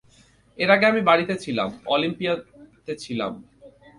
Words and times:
এর 0.57 0.69
আগে 0.69 0.85
আমি 0.85 1.01
বাড়িতে, 1.01 1.33
অলিম্পিয়াতে 1.85 2.93
ছিলাম। 2.95 3.33